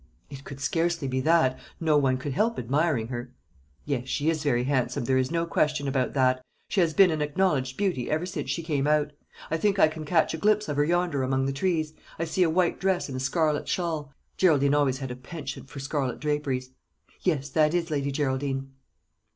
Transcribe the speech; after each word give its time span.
"It 0.31 0.43
could 0.43 0.59
scarcely 0.59 1.07
be 1.07 1.21
that. 1.21 1.59
No 1.79 1.95
one 1.95 2.17
could 2.17 2.33
help 2.33 2.57
admiring 2.57 3.09
her." 3.09 3.31
"Yes, 3.85 4.07
she 4.07 4.31
is 4.31 4.41
very 4.41 4.63
handsome, 4.63 5.05
there 5.05 5.19
is 5.19 5.29
no 5.29 5.45
question 5.45 5.87
about 5.87 6.15
that; 6.15 6.43
she 6.67 6.81
has 6.81 6.95
been 6.95 7.11
an 7.11 7.21
acknowledged 7.21 7.77
beauty 7.77 8.09
ever 8.09 8.25
since 8.25 8.49
she 8.49 8.63
came 8.63 8.87
out. 8.87 9.11
I 9.51 9.57
think 9.57 9.77
I 9.77 9.87
can 9.87 10.03
catch 10.03 10.33
a 10.33 10.39
glimpse 10.39 10.67
of 10.67 10.77
her 10.77 10.85
yonder 10.85 11.21
among 11.21 11.45
the 11.45 11.53
trees; 11.53 11.93
I 12.17 12.25
see 12.25 12.41
a 12.41 12.49
white 12.49 12.79
dress 12.79 13.09
and 13.09 13.17
a 13.17 13.21
scarlet 13.21 13.67
shawl. 13.67 14.11
Geraldine 14.37 14.73
always 14.73 14.97
had 14.97 15.11
a 15.11 15.15
penchant 15.15 15.69
for 15.69 15.77
scarlet 15.77 16.19
draperies." 16.19 16.71
"Yes, 17.21 17.49
that 17.49 17.75
is 17.75 17.91
Lady 17.91 18.09
Geraldine." 18.11 18.71